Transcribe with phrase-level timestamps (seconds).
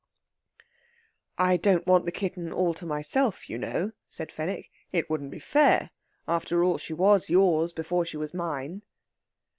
[1.37, 4.71] "I don't want the kitten all to myself, you know," said Fenwick.
[4.91, 5.91] "It wouldn't be fair.
[6.27, 8.81] After all, she was yours before she was mine."